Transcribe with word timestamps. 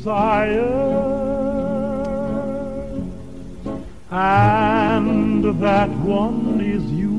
desire, 0.00 0.64
and 4.10 5.44
that 5.60 5.90
one 6.00 6.56
is 6.64 6.84
you. 6.88 7.12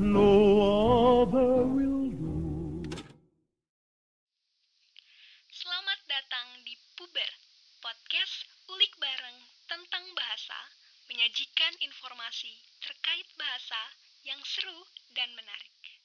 No 0.00 1.28
other 1.28 1.68
will 1.68 2.08
do. 2.08 2.32
Selamat 5.52 6.00
datang 6.08 6.64
di 6.64 6.72
Puber, 6.96 7.32
podcast 7.84 8.48
ulik 8.72 8.96
bareng 8.96 9.44
tentang 9.68 10.08
bahasa, 10.16 10.56
menyajikan 11.12 11.76
informasi 11.84 12.64
terkait 12.80 13.28
bahasa 13.36 13.92
yang 14.24 14.40
seru 14.40 14.88
dan 15.12 15.28
menarik. 15.36 15.97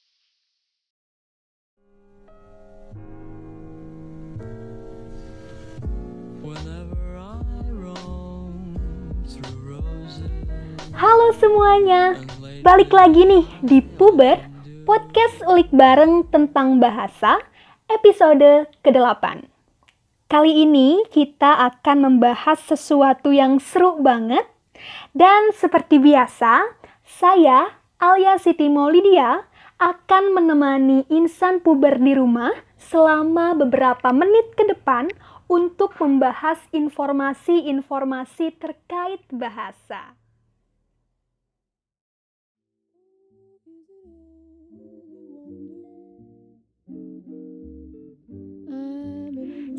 Halo 11.04 11.36
semuanya, 11.36 12.16
balik 12.64 12.88
lagi 12.88 13.28
nih 13.28 13.44
di 13.60 13.84
Puber, 13.84 14.40
podcast 14.88 15.36
ulik 15.44 15.68
bareng 15.68 16.24
tentang 16.32 16.80
bahasa, 16.80 17.44
episode 17.92 18.64
ke-8. 18.80 19.44
Kali 20.32 20.64
ini 20.64 21.04
kita 21.12 21.60
akan 21.68 22.08
membahas 22.08 22.56
sesuatu 22.56 23.36
yang 23.36 23.60
seru 23.60 24.00
banget, 24.00 24.48
dan 25.12 25.52
seperti 25.52 26.00
biasa, 26.00 26.72
saya, 27.04 27.68
Alia 28.00 28.40
Siti 28.40 28.72
Maulidia, 28.72 29.44
akan 29.76 30.32
menemani 30.32 31.04
insan 31.12 31.60
puber 31.60 32.00
di 32.00 32.16
rumah 32.16 32.56
selama 32.80 33.52
beberapa 33.52 34.08
menit 34.08 34.56
ke 34.56 34.64
depan 34.72 35.12
untuk 35.52 36.00
membahas 36.00 36.64
informasi-informasi 36.72 38.56
terkait 38.56 39.20
bahasa. 39.28 40.23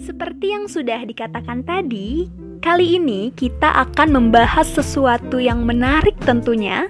Seperti 0.06 0.54
yang 0.54 0.70
sudah 0.70 1.02
dikatakan 1.02 1.66
tadi, 1.66 2.30
kali 2.62 3.02
ini 3.02 3.34
kita 3.34 3.74
akan 3.90 4.14
membahas 4.14 4.70
sesuatu 4.70 5.42
yang 5.42 5.66
menarik 5.66 6.14
tentunya. 6.22 6.86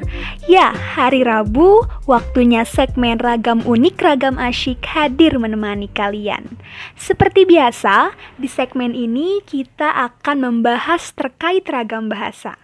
Ya, 0.51 0.75
hari 0.75 1.23
Rabu, 1.23 1.87
waktunya 2.11 2.67
segmen 2.67 3.15
ragam 3.23 3.63
unik, 3.63 3.95
ragam 4.03 4.35
asyik 4.35 4.83
hadir 4.83 5.39
menemani 5.39 5.87
kalian. 5.95 6.59
Seperti 6.99 7.47
biasa, 7.47 8.11
di 8.35 8.51
segmen 8.51 8.91
ini 8.91 9.39
kita 9.47 9.95
akan 10.11 10.51
membahas 10.51 11.15
terkait 11.15 11.63
ragam 11.71 12.11
bahasa. 12.11 12.59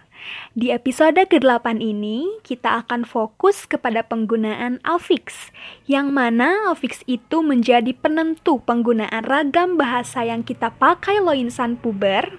Di 0.52 0.68
episode 0.68 1.16
ke-8 1.16 1.80
ini, 1.80 2.40
kita 2.44 2.84
akan 2.84 3.08
fokus 3.08 3.64
kepada 3.64 4.04
penggunaan 4.04 4.84
affix, 4.84 5.48
yang 5.88 6.12
mana 6.12 6.68
affix 6.68 7.00
itu 7.08 7.40
menjadi 7.40 7.96
penentu 7.96 8.60
penggunaan 8.60 9.24
ragam 9.24 9.80
bahasa 9.80 10.22
yang 10.28 10.44
kita 10.44 10.74
pakai 10.76 11.24
lo 11.24 11.32
insan 11.32 11.80
puber. 11.80 12.36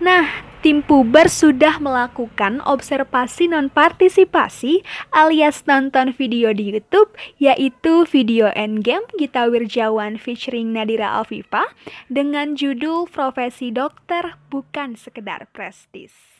Nah, 0.00 0.26
tim 0.64 0.80
puber 0.80 1.28
sudah 1.28 1.78
melakukan 1.78 2.64
observasi 2.64 3.52
non-partisipasi 3.52 4.82
alias 5.12 5.62
nonton 5.68 6.16
video 6.16 6.50
di 6.56 6.72
YouTube, 6.74 7.12
yaitu 7.36 8.08
video 8.08 8.48
Endgame 8.56 9.04
Gita 9.20 9.46
Wirjawan 9.46 10.16
featuring 10.16 10.72
Nadira 10.72 11.12
Alfifa 11.20 11.70
dengan 12.08 12.56
judul 12.56 13.06
Profesi 13.06 13.70
Dokter 13.70 14.40
Bukan 14.48 14.96
Sekedar 14.96 15.46
Prestis. 15.52 16.39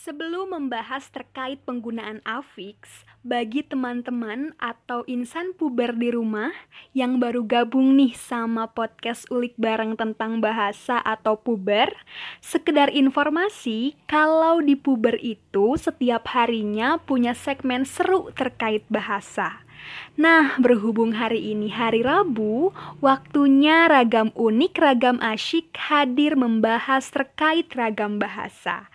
Sebelum 0.00 0.56
membahas 0.56 1.12
terkait 1.12 1.60
penggunaan 1.68 2.24
affix, 2.24 3.04
bagi 3.20 3.60
teman-teman 3.60 4.56
atau 4.56 5.04
insan 5.04 5.52
puber 5.52 5.92
di 5.92 6.08
rumah 6.08 6.56
yang 6.96 7.20
baru 7.20 7.44
gabung 7.44 8.00
nih 8.00 8.16
sama 8.16 8.72
podcast 8.72 9.28
ulik 9.28 9.52
bareng 9.60 10.00
tentang 10.00 10.40
bahasa 10.40 11.04
atau 11.04 11.36
puber, 11.36 11.92
sekedar 12.40 12.88
informasi 12.88 13.92
kalau 14.08 14.64
di 14.64 14.72
puber 14.72 15.20
itu 15.20 15.76
setiap 15.76 16.32
harinya 16.32 16.96
punya 16.96 17.36
segmen 17.36 17.84
seru 17.84 18.32
terkait 18.32 18.88
bahasa. 18.88 19.68
Nah, 20.20 20.58
berhubung 20.60 21.16
hari 21.16 21.54
ini 21.54 21.72
hari 21.72 22.04
Rabu, 22.04 22.74
waktunya 23.00 23.88
ragam 23.88 24.34
unik, 24.36 24.74
ragam 24.76 25.16
asyik 25.22 25.72
hadir 25.78 26.36
membahas 26.36 27.08
terkait 27.08 27.70
ragam 27.72 28.20
bahasa. 28.20 28.90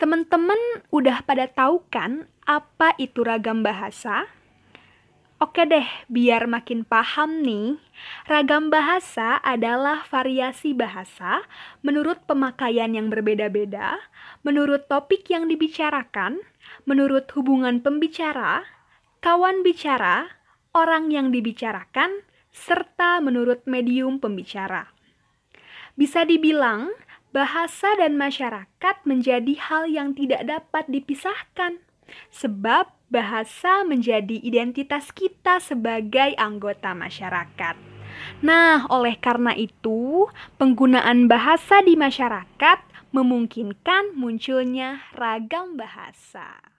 Teman-teman 0.00 0.56
udah 0.88 1.20
pada 1.26 1.50
tahu 1.50 1.84
kan 1.92 2.24
apa 2.48 2.96
itu 2.96 3.20
ragam 3.20 3.60
bahasa? 3.60 4.30
Oke 5.40 5.64
deh, 5.64 5.88
biar 6.12 6.44
makin 6.44 6.84
paham 6.84 7.40
nih, 7.40 7.80
ragam 8.28 8.68
bahasa 8.68 9.40
adalah 9.40 10.04
variasi 10.12 10.76
bahasa 10.76 11.40
menurut 11.80 12.20
pemakaian 12.28 12.92
yang 12.92 13.08
berbeda-beda, 13.08 13.96
menurut 14.44 14.84
topik 14.84 15.24
yang 15.32 15.48
dibicarakan, 15.48 16.44
menurut 16.84 17.24
hubungan 17.32 17.80
pembicara, 17.80 18.68
kawan 19.20 19.60
bicara, 19.60 20.40
orang 20.72 21.12
yang 21.12 21.28
dibicarakan, 21.28 22.24
serta 22.50 23.20
menurut 23.20 23.62
medium 23.68 24.16
pembicara. 24.16 24.88
Bisa 25.94 26.24
dibilang, 26.24 26.96
bahasa 27.30 27.92
dan 28.00 28.16
masyarakat 28.16 28.96
menjadi 29.04 29.54
hal 29.60 29.86
yang 29.92 30.16
tidak 30.16 30.48
dapat 30.48 30.88
dipisahkan, 30.88 31.84
sebab 32.32 32.90
bahasa 33.12 33.84
menjadi 33.84 34.40
identitas 34.40 35.12
kita 35.12 35.60
sebagai 35.60 36.32
anggota 36.40 36.96
masyarakat. 36.96 37.76
Nah, 38.40 38.88
oleh 38.88 39.20
karena 39.20 39.52
itu, 39.52 40.32
penggunaan 40.56 41.28
bahasa 41.28 41.84
di 41.84 41.94
masyarakat 41.94 42.78
memungkinkan 43.12 44.16
munculnya 44.16 45.04
ragam 45.12 45.76
bahasa. 45.76 46.69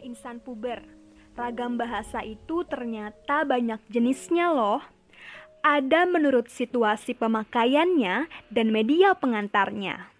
Insan 0.00 0.40
puber, 0.40 0.80
ragam 1.36 1.76
bahasa 1.76 2.24
itu 2.24 2.64
ternyata 2.64 3.44
banyak 3.44 3.80
jenisnya 3.92 4.48
loh. 4.48 4.80
Ada 5.62 6.08
menurut 6.08 6.48
situasi 6.48 7.14
pemakaiannya 7.14 8.26
dan 8.48 8.66
media 8.72 9.14
pengantarnya. 9.14 10.10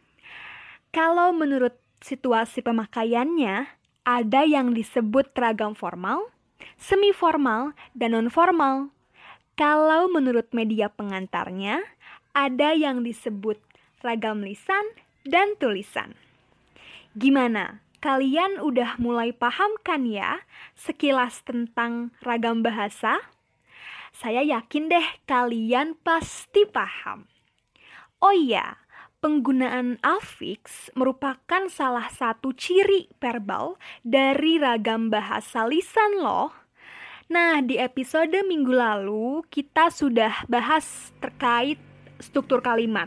Kalau 0.92 1.32
menurut 1.32 1.74
situasi 2.04 2.60
pemakaiannya, 2.60 3.66
ada 4.04 4.42
yang 4.44 4.76
disebut 4.76 5.32
ragam 5.34 5.72
formal, 5.72 6.28
semi 6.76 7.14
formal, 7.14 7.74
dan 7.94 8.14
non 8.18 8.28
formal. 8.28 8.90
Kalau 9.54 10.10
menurut 10.10 10.50
media 10.50 10.90
pengantarnya, 10.90 11.80
ada 12.34 12.74
yang 12.74 13.06
disebut 13.06 13.60
ragam 14.02 14.42
lisan 14.42 14.82
dan 15.22 15.54
tulisan. 15.60 16.18
Gimana? 17.14 17.84
Kalian 18.02 18.58
udah 18.58 18.98
mulai 18.98 19.30
paham 19.30 19.78
kan 19.86 20.02
ya 20.02 20.42
sekilas 20.74 21.46
tentang 21.46 22.10
ragam 22.18 22.58
bahasa? 22.58 23.22
Saya 24.10 24.42
yakin 24.42 24.90
deh 24.90 25.06
kalian 25.22 25.94
pasti 26.02 26.66
paham. 26.66 27.30
Oh 28.18 28.34
iya, 28.34 28.82
penggunaan 29.22 30.02
affix 30.02 30.90
merupakan 30.98 31.70
salah 31.70 32.10
satu 32.10 32.50
ciri 32.50 33.06
verbal 33.22 33.78
dari 34.02 34.58
ragam 34.58 35.06
bahasa 35.06 35.62
lisan 35.70 36.18
loh. 36.18 36.50
Nah, 37.30 37.62
di 37.62 37.78
episode 37.78 38.34
minggu 38.34 38.74
lalu 38.74 39.46
kita 39.46 39.94
sudah 39.94 40.42
bahas 40.50 41.14
terkait 41.22 41.78
struktur 42.18 42.66
kalimat. 42.66 43.06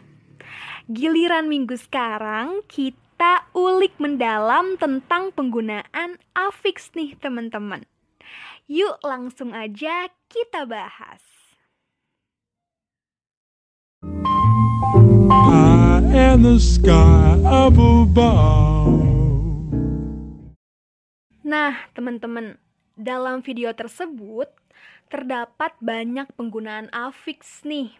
Giliran 0.87 1.51
minggu 1.51 1.75
sekarang 1.75 2.63
kita 2.71 3.04
ulik 3.55 3.95
mendalam 4.03 4.75
tentang 4.75 5.31
penggunaan 5.31 6.19
affix 6.35 6.91
nih 6.91 7.15
teman-teman. 7.15 7.87
Yuk 8.67 8.99
langsung 8.99 9.55
aja 9.55 10.11
kita 10.27 10.67
bahas. 10.67 11.23
I 15.31 16.03
and 16.11 16.43
the 16.43 16.59
sky 16.59 17.39
up 17.47 17.79
above. 17.79 18.99
Nah, 21.47 21.79
teman-teman, 21.95 22.59
dalam 22.99 23.39
video 23.39 23.71
tersebut 23.71 24.51
terdapat 25.07 25.71
banyak 25.79 26.27
penggunaan 26.35 26.91
afiks 26.91 27.63
nih. 27.63 27.95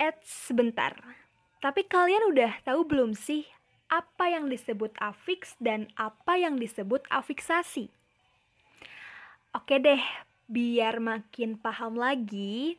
Eits, 0.00 0.48
sebentar. 0.48 0.96
Tapi 1.60 1.84
kalian 1.84 2.32
udah 2.32 2.62
tahu 2.64 2.86
belum 2.86 3.12
sih 3.12 3.57
apa 3.88 4.28
yang 4.28 4.52
disebut 4.52 4.92
afiks 5.00 5.56
dan 5.60 5.88
apa 5.96 6.36
yang 6.36 6.60
disebut 6.60 7.04
afiksasi? 7.08 7.88
Oke 9.56 9.80
deh, 9.80 10.00
biar 10.48 11.00
makin 11.00 11.56
paham 11.56 11.96
lagi, 11.96 12.76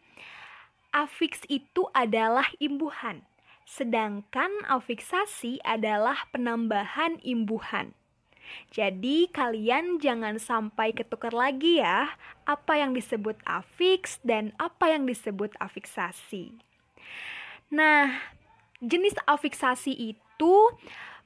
afiks 0.93 1.41
itu 1.49 1.89
adalah 1.97 2.45
imbuhan, 2.61 3.25
sedangkan 3.65 4.49
afiksasi 4.69 5.57
adalah 5.65 6.29
penambahan 6.29 7.17
imbuhan. 7.25 7.97
Jadi 8.69 9.29
kalian 9.29 10.01
jangan 10.01 10.41
sampai 10.41 10.93
ketukar 10.93 11.33
lagi 11.33 11.81
ya 11.81 12.17
apa 12.49 12.81
yang 12.81 12.97
disebut 12.97 13.37
afiks 13.45 14.17
dan 14.25 14.57
apa 14.57 14.89
yang 14.89 15.05
disebut 15.05 15.53
afiksasi. 15.61 16.57
Nah, 17.69 18.09
jenis 18.81 19.13
afiksasi 19.29 19.93
itu 19.93 20.28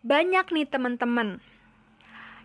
banyak 0.01 0.50
nih 0.50 0.68
teman-teman. 0.68 1.44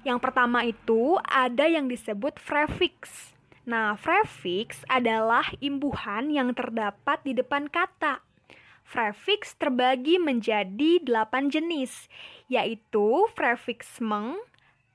Yang 0.06 0.18
pertama 0.22 0.62
itu 0.62 1.18
ada 1.26 1.66
yang 1.66 1.90
disebut 1.90 2.38
prefix. 2.38 3.32
Nah, 3.68 3.98
prefix 4.00 4.80
adalah 4.88 5.44
imbuhan 5.60 6.32
yang 6.32 6.56
terdapat 6.56 7.20
di 7.26 7.36
depan 7.36 7.68
kata. 7.68 8.24
Prefix 8.88 9.52
terbagi 9.60 10.16
menjadi 10.16 11.04
delapan 11.04 11.52
jenis, 11.52 12.08
yaitu 12.48 13.28
prefix 13.36 14.00
meng, 14.00 14.40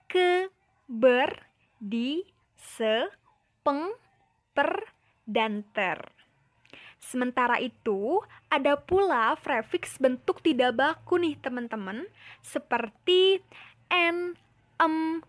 ke, 0.09 0.49
ber, 0.89 1.45
di, 1.77 2.25
se, 2.57 3.13
peng, 3.61 3.93
per, 4.57 4.89
dan 5.29 5.61
ter. 5.77 6.01
Sementara 7.03 7.59
itu, 7.59 8.23
ada 8.47 8.79
pula 8.79 9.35
prefix 9.43 9.99
bentuk 9.99 10.39
tidak 10.39 10.79
baku 10.79 11.19
nih 11.19 11.35
teman-teman, 11.43 12.07
seperti 12.39 13.43
en, 13.91 14.39
em, 14.79 15.19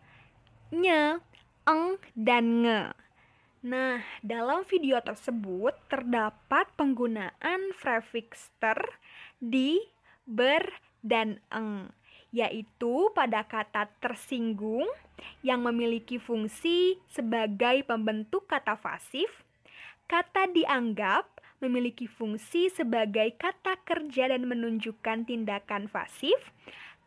nye, 0.70 1.18
eng, 1.66 1.98
dan 2.14 2.62
nge. 2.62 2.82
Nah, 3.64 3.98
dalam 4.22 4.62
video 4.68 5.02
tersebut 5.02 5.74
terdapat 5.90 6.70
penggunaan 6.78 7.74
prefix 7.80 8.54
ter, 8.62 8.78
di, 9.42 9.82
ber, 10.28 10.68
dan 11.02 11.42
eng, 11.50 11.90
yaitu 12.30 13.10
pada 13.18 13.42
kata 13.42 13.90
tersinggung 13.98 14.86
yang 15.42 15.64
memiliki 15.64 16.22
fungsi 16.22 17.02
sebagai 17.10 17.82
pembentuk 17.82 18.46
kata 18.46 18.78
pasif, 18.78 19.28
kata 20.06 20.48
dianggap 20.54 21.33
memiliki 21.64 22.04
fungsi 22.04 22.68
sebagai 22.68 23.32
kata 23.40 23.80
kerja 23.88 24.28
dan 24.28 24.44
menunjukkan 24.44 25.24
tindakan 25.24 25.88
pasif, 25.88 26.36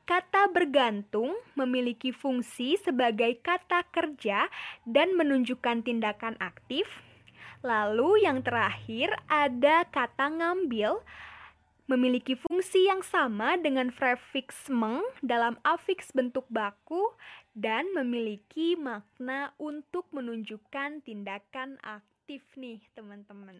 kata 0.09 0.49
bergantung 0.49 1.37
memiliki 1.53 2.09
fungsi 2.09 2.79
sebagai 2.81 3.37
kata 3.45 3.85
kerja 3.93 4.49
dan 4.89 5.13
menunjukkan 5.13 5.85
tindakan 5.85 6.33
aktif. 6.41 6.89
Lalu 7.61 8.25
yang 8.25 8.41
terakhir 8.41 9.13
ada 9.29 9.85
kata 9.89 10.33
ngambil 10.33 11.03
memiliki 11.87 12.35
fungsi 12.35 12.87
yang 12.87 12.99
sama 12.99 13.55
dengan 13.55 13.91
prefix 13.91 14.67
meng 14.67 15.03
dalam 15.23 15.55
afiks 15.63 16.11
bentuk 16.11 16.43
baku 16.51 17.15
dan 17.55 17.87
memiliki 17.95 18.75
makna 18.75 19.55
untuk 19.57 20.07
menunjukkan 20.11 21.01
tindakan 21.07 21.79
aktif 21.83 22.43
nih 22.59 22.83
teman-teman. 22.91 23.59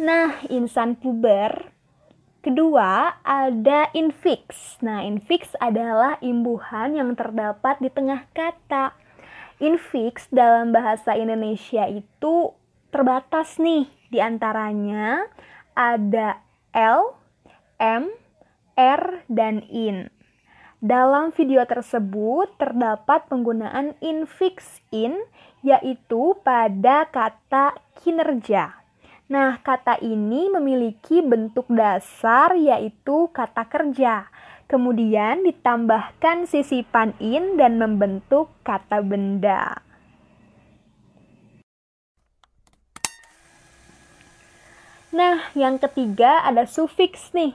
Nah, 0.00 0.40
insan 0.48 0.96
puber 0.96 1.76
Kedua, 2.40 3.20
ada 3.20 3.92
infix. 3.92 4.80
Nah, 4.80 5.04
infix 5.04 5.52
adalah 5.60 6.16
imbuhan 6.24 6.96
yang 6.96 7.12
terdapat 7.12 7.76
di 7.84 7.92
tengah 7.92 8.24
kata. 8.32 8.96
Infix 9.60 10.24
dalam 10.32 10.72
bahasa 10.72 11.12
Indonesia 11.20 11.84
itu 11.84 12.56
terbatas 12.88 13.60
nih. 13.60 13.92
Di 14.08 14.24
antaranya 14.24 15.28
ada 15.76 16.40
L, 16.72 17.12
M, 17.76 18.08
R, 18.72 19.02
dan 19.28 19.60
IN. 19.68 20.08
Dalam 20.80 21.36
video 21.36 21.60
tersebut 21.68 22.56
terdapat 22.56 23.28
penggunaan 23.28 24.00
infix 24.00 24.80
in 24.88 25.12
yaitu 25.60 26.40
pada 26.40 27.04
kata 27.12 27.76
kinerja. 28.00 28.79
Nah, 29.30 29.62
kata 29.62 30.02
ini 30.02 30.50
memiliki 30.50 31.22
bentuk 31.22 31.70
dasar 31.70 32.58
yaitu 32.58 33.30
kata 33.30 33.62
kerja. 33.70 34.26
Kemudian 34.66 35.46
ditambahkan 35.46 36.50
sisipan 36.50 37.14
in 37.22 37.54
dan 37.54 37.78
membentuk 37.78 38.50
kata 38.66 38.98
benda. 39.06 39.86
Nah, 45.14 45.46
yang 45.54 45.78
ketiga 45.78 46.42
ada 46.42 46.66
sufiks 46.66 47.30
nih. 47.30 47.54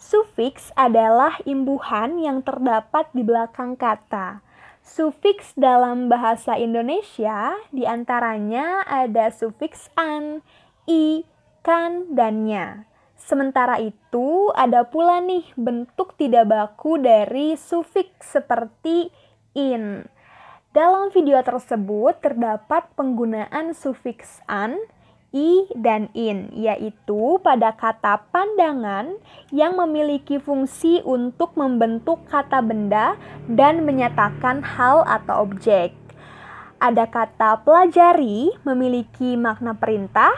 Sufiks 0.00 0.72
adalah 0.72 1.36
imbuhan 1.44 2.16
yang 2.16 2.40
terdapat 2.40 3.12
di 3.12 3.20
belakang 3.20 3.76
kata. 3.76 4.40
Sufiks 4.80 5.52
dalam 5.52 6.08
bahasa 6.08 6.56
Indonesia 6.56 7.60
di 7.68 7.84
antaranya 7.84 8.88
ada 8.88 9.28
sufiks 9.28 9.92
an, 10.00 10.40
i, 10.86 11.26
kan, 11.60 12.12
dan 12.14 12.48
nya. 12.48 12.88
Sementara 13.20 13.76
itu, 13.76 14.48
ada 14.56 14.88
pula 14.88 15.20
nih 15.20 15.44
bentuk 15.54 16.16
tidak 16.16 16.48
baku 16.48 16.96
dari 16.96 17.52
sufiks 17.58 18.32
seperti 18.32 19.12
in. 19.52 20.08
Dalam 20.70 21.10
video 21.10 21.42
tersebut 21.42 22.22
terdapat 22.22 22.88
penggunaan 22.96 23.76
sufiks 23.76 24.40
an, 24.48 24.78
i, 25.30 25.66
dan 25.78 26.10
in, 26.14 26.50
yaitu 26.54 27.38
pada 27.42 27.74
kata 27.74 28.22
pandangan 28.34 29.14
yang 29.54 29.78
memiliki 29.78 30.42
fungsi 30.42 31.02
untuk 31.06 31.54
membentuk 31.54 32.22
kata 32.26 32.62
benda 32.62 33.14
dan 33.46 33.86
menyatakan 33.86 34.62
hal 34.62 35.06
atau 35.06 35.46
objek. 35.46 35.94
Ada 36.80 37.04
kata 37.06 37.60
pelajari 37.62 38.56
memiliki 38.64 39.36
makna 39.36 39.76
perintah, 39.76 40.32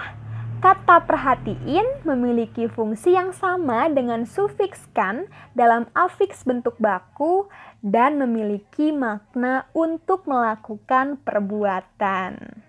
kata 0.62 1.02
perhatiin 1.10 2.06
memiliki 2.06 2.70
fungsi 2.70 3.18
yang 3.18 3.34
sama 3.34 3.90
dengan 3.90 4.22
sufiks 4.22 4.86
kan 4.94 5.26
dalam 5.58 5.90
afiks 5.90 6.46
bentuk 6.46 6.78
baku 6.78 7.50
dan 7.82 8.14
memiliki 8.22 8.94
makna 8.94 9.66
untuk 9.74 10.22
melakukan 10.30 11.18
perbuatan. 11.26 12.62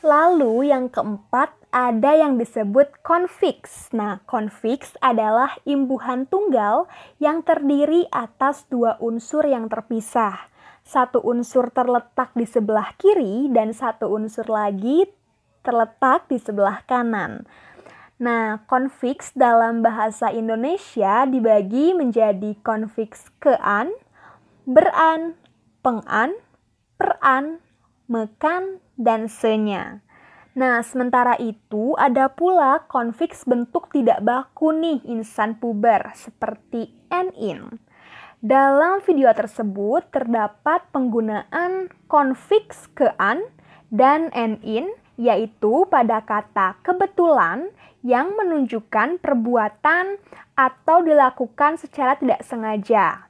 Lalu 0.00 0.72
yang 0.72 0.88
keempat 0.88 1.52
ada 1.68 2.16
yang 2.16 2.40
disebut 2.40 3.04
konfiks. 3.04 3.92
Nah, 3.92 4.24
konfiks 4.24 4.96
adalah 5.04 5.60
imbuhan 5.68 6.24
tunggal 6.24 6.88
yang 7.20 7.44
terdiri 7.44 8.08
atas 8.08 8.64
dua 8.72 8.96
unsur 9.04 9.44
yang 9.44 9.68
terpisah. 9.68 10.49
Satu 10.90 11.22
unsur 11.22 11.70
terletak 11.70 12.34
di 12.34 12.42
sebelah 12.42 12.98
kiri 12.98 13.46
dan 13.54 13.70
satu 13.70 14.10
unsur 14.10 14.50
lagi 14.50 15.06
terletak 15.62 16.26
di 16.26 16.34
sebelah 16.42 16.82
kanan. 16.82 17.46
Nah, 18.18 18.66
konfiks 18.66 19.30
dalam 19.38 19.86
bahasa 19.86 20.34
Indonesia 20.34 21.30
dibagi 21.30 21.94
menjadi 21.94 22.58
konfiks 22.66 23.30
kean, 23.38 23.94
beran, 24.66 25.38
pengan, 25.78 26.34
peran, 26.98 27.62
mekan, 28.10 28.82
dan 28.98 29.30
senya. 29.30 30.02
Nah, 30.58 30.82
sementara 30.82 31.38
itu 31.38 31.94
ada 32.02 32.26
pula 32.34 32.82
konfiks 32.90 33.46
bentuk 33.46 33.94
tidak 33.94 34.26
baku 34.26 34.74
nih 34.74 35.06
insan 35.06 35.54
puber 35.54 36.10
seperti 36.18 36.90
n-in. 37.14 37.78
Dalam 38.40 39.04
video 39.04 39.28
tersebut 39.36 40.08
terdapat 40.08 40.80
penggunaan 40.96 41.92
konfiks 42.08 42.88
kean 42.96 43.44
dan 43.92 44.32
n-in 44.32 44.88
yaitu 45.20 45.84
pada 45.92 46.24
kata 46.24 46.80
kebetulan 46.80 47.68
yang 48.00 48.32
menunjukkan 48.40 49.20
perbuatan 49.20 50.16
atau 50.56 51.04
dilakukan 51.04 51.76
secara 51.76 52.16
tidak 52.16 52.40
sengaja. 52.40 53.28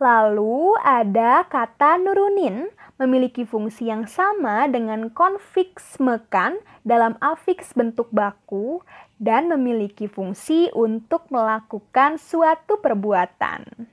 Lalu 0.00 0.72
ada 0.80 1.44
kata 1.44 2.00
nurunin 2.00 2.72
memiliki 2.96 3.44
fungsi 3.44 3.92
yang 3.92 4.08
sama 4.08 4.72
dengan 4.72 5.12
konfiks 5.12 6.00
mekan 6.00 6.56
dalam 6.80 7.20
afiks 7.20 7.76
bentuk 7.76 8.08
baku 8.08 8.80
dan 9.20 9.52
memiliki 9.52 10.08
fungsi 10.08 10.72
untuk 10.72 11.28
melakukan 11.28 12.16
suatu 12.16 12.80
perbuatan. 12.80 13.92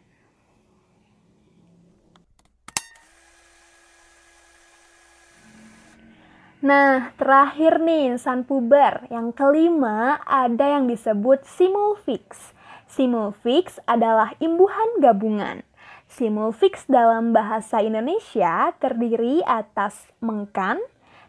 Nah, 6.64 7.12
terakhir 7.20 7.84
nih 7.84 8.16
insan 8.16 8.48
puber. 8.48 9.04
Yang 9.12 9.36
kelima 9.36 10.24
ada 10.24 10.80
yang 10.80 10.88
disebut 10.88 11.44
simulfiks. 11.44 12.56
Simulfiks 12.88 13.84
adalah 13.84 14.32
imbuhan 14.40 15.04
gabungan. 15.04 15.68
Simulfiks 16.08 16.88
dalam 16.88 17.36
bahasa 17.36 17.84
Indonesia 17.84 18.72
terdiri 18.80 19.44
atas 19.44 20.08
mengkan, 20.24 20.80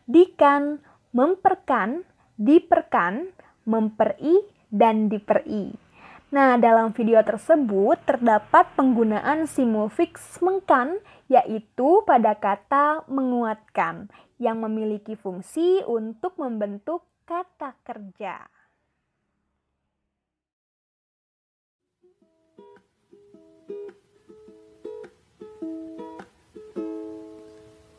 dikan, 0.07 0.79
memperkan, 1.11 2.07
diperkan, 2.39 3.35
memperi, 3.67 4.39
dan 4.71 5.11
diperi. 5.11 5.84
Nah, 6.35 6.59
dalam 6.59 6.91
video 6.91 7.23
tersebut 7.23 7.95
terdapat 8.03 8.67
penggunaan 8.75 9.47
simulfiks 9.47 10.43
mengkan, 10.43 10.99
yaitu 11.31 12.03
pada 12.03 12.35
kata 12.35 13.07
menguatkan, 13.07 14.11
yang 14.43 14.59
memiliki 14.59 15.15
fungsi 15.15 15.87
untuk 15.87 16.35
membentuk 16.35 17.07
kata 17.23 17.79
kerja. 17.87 18.51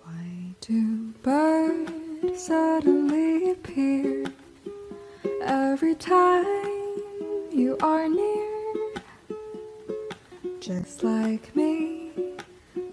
Why 0.03 0.51
do 0.59 1.15
birds 1.23 2.35
suddenly 2.35 3.55
appear 3.55 4.27
every 5.39 5.95
time 5.95 6.99
you 7.55 7.79
are 7.79 8.11
near? 8.11 8.24
Just 10.65 11.03
like 11.03 11.55
me, 11.55 12.09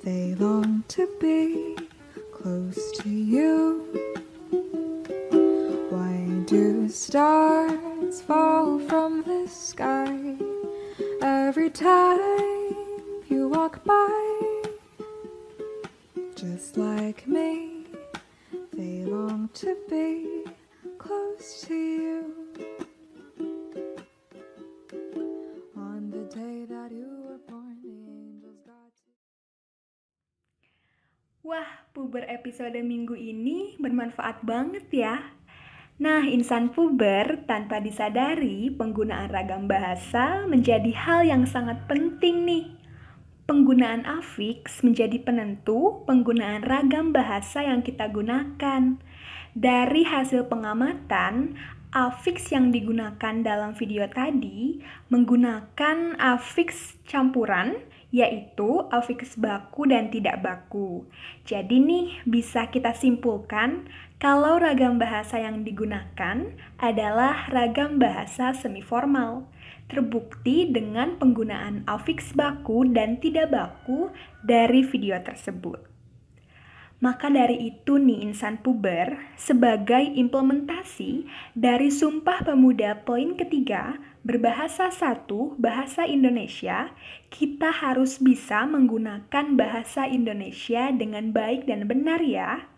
they 0.04 0.34
long 0.34 0.84
to 0.88 1.08
be 1.18 1.74
close 2.30 2.92
to 2.98 3.08
you. 3.08 3.80
Why 5.88 6.44
do 6.44 6.86
stars 6.90 8.20
fall 8.20 8.78
from 8.80 9.22
the 9.22 9.48
sky 9.48 10.36
every 11.22 11.70
time 11.70 12.74
you 13.30 13.48
walk 13.48 13.82
by? 13.84 14.62
Just 16.36 16.76
like 16.76 17.26
me, 17.26 17.86
they 18.74 19.06
long 19.06 19.48
to 19.54 19.74
be 19.88 20.44
close 20.98 21.62
to 21.62 21.74
you. 21.74 22.41
Episode 32.42 32.74
minggu 32.82 33.14
ini 33.14 33.78
bermanfaat 33.78 34.42
banget 34.42 34.90
ya. 34.90 35.30
Nah, 36.02 36.26
insan 36.26 36.74
puber 36.74 37.46
tanpa 37.46 37.78
disadari 37.78 38.66
penggunaan 38.66 39.30
ragam 39.30 39.70
bahasa 39.70 40.42
menjadi 40.50 40.90
hal 40.90 41.22
yang 41.22 41.46
sangat 41.46 41.86
penting 41.86 42.42
nih. 42.42 42.66
Penggunaan 43.46 44.02
afiks 44.02 44.82
menjadi 44.82 45.22
penentu 45.22 46.02
penggunaan 46.02 46.66
ragam 46.66 47.14
bahasa 47.14 47.62
yang 47.62 47.78
kita 47.78 48.10
gunakan. 48.10 48.98
Dari 49.54 50.02
hasil 50.02 50.50
pengamatan, 50.50 51.54
afiks 51.94 52.50
yang 52.50 52.74
digunakan 52.74 53.38
dalam 53.38 53.78
video 53.78 54.10
tadi 54.10 54.82
menggunakan 55.14 56.18
afiks 56.18 56.98
campuran, 57.06 57.78
yaitu 58.12 58.84
afiks 58.92 59.40
baku 59.40 59.88
dan 59.88 60.12
tidak 60.12 60.44
baku. 60.44 61.08
Jadi 61.48 61.80
nih 61.80 62.06
bisa 62.28 62.68
kita 62.68 62.92
simpulkan 62.92 63.88
kalau 64.20 64.60
ragam 64.60 65.00
bahasa 65.00 65.40
yang 65.40 65.64
digunakan 65.64 66.52
adalah 66.78 67.48
ragam 67.50 67.96
bahasa 67.98 68.52
semiformal. 68.54 69.48
Terbukti 69.90 70.70
dengan 70.70 71.18
penggunaan 71.18 71.88
afiks 71.88 72.32
baku 72.32 72.86
dan 72.86 73.18
tidak 73.18 73.50
baku 73.50 74.12
dari 74.44 74.84
video 74.86 75.18
tersebut. 75.20 75.92
Maka 77.02 77.34
dari 77.34 77.66
itu 77.66 77.98
nih 77.98 78.22
insan 78.30 78.62
puber, 78.62 79.18
sebagai 79.34 80.06
implementasi 80.14 81.26
dari 81.50 81.90
Sumpah 81.90 82.46
Pemuda 82.46 83.02
poin 83.02 83.34
ketiga, 83.34 83.98
berbahasa 84.22 84.94
satu, 84.94 85.58
bahasa 85.58 86.06
Indonesia, 86.06 86.94
kita 87.30 87.74
harus 87.74 88.22
bisa 88.22 88.62
menggunakan 88.70 89.58
bahasa 89.58 90.06
Indonesia 90.06 90.94
dengan 90.94 91.34
baik 91.34 91.66
dan 91.66 91.90
benar 91.90 92.22
ya. 92.22 92.70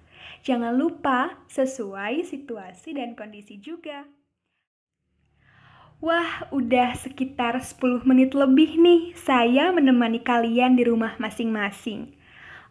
Jangan 0.44 0.76
lupa 0.76 1.40
sesuai 1.48 2.24
situasi 2.24 2.96
dan 2.96 3.16
kondisi 3.16 3.60
juga. 3.60 4.08
Wah, 6.04 6.48
udah 6.52 6.92
sekitar 7.00 7.56
10 7.60 8.04
menit 8.04 8.36
lebih 8.36 8.76
nih 8.76 9.16
saya 9.16 9.72
menemani 9.72 10.20
kalian 10.20 10.76
di 10.76 10.84
rumah 10.84 11.16
masing-masing. 11.16 12.12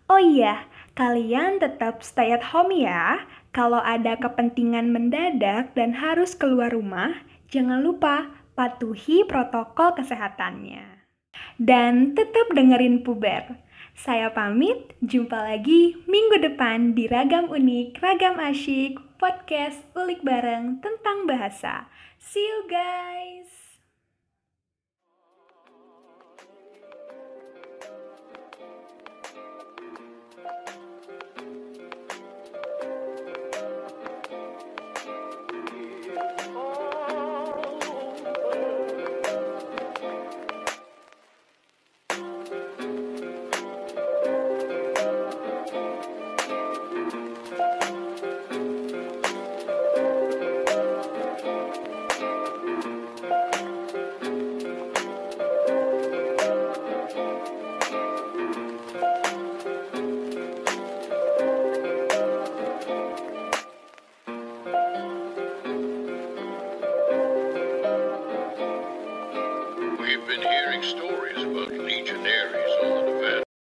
Oh 0.05 0.21
iya, 0.21 0.69
kalian 0.93 1.57
tetap 1.57 2.05
stay 2.05 2.29
at 2.29 2.53
home 2.53 2.69
ya. 2.69 3.25
Kalau 3.49 3.81
ada 3.81 4.17
kepentingan 4.21 4.93
mendadak 4.93 5.73
dan 5.73 5.97
harus 5.97 6.37
keluar 6.37 6.73
rumah, 6.73 7.25
jangan 7.49 7.81
lupa 7.81 8.42
patuhi 8.53 9.25
protokol 9.25 9.97
kesehatannya. 9.97 11.05
Dan 11.57 12.13
tetap 12.13 12.53
dengerin 12.53 13.01
puber. 13.01 13.61
Saya 13.93 14.33
pamit, 14.33 14.97
jumpa 15.05 15.37
lagi 15.37 15.93
minggu 16.09 16.41
depan 16.41 16.97
di 16.97 17.05
Ragam 17.05 17.53
Unik, 17.53 18.01
Ragam 18.01 18.41
Asyik, 18.41 18.97
podcast 19.21 19.85
ulik 19.93 20.25
bareng 20.25 20.81
tentang 20.81 21.29
bahasa. 21.29 21.85
See 22.17 22.41
you 22.41 22.65
guys! 22.65 23.62